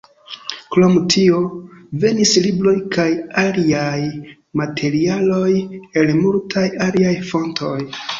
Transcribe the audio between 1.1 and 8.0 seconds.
tio, venis libroj kaj aliaj materialoj el multaj aliaj fontoj.